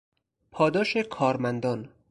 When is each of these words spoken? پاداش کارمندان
پاداش 0.51 0.97
کارمندان 0.97 1.89